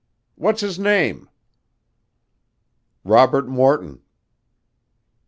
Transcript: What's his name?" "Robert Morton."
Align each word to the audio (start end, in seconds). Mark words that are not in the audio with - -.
What's 0.33 0.61
his 0.61 0.79
name?" 0.79 1.29
"Robert 3.03 3.47
Morton." 3.47 4.01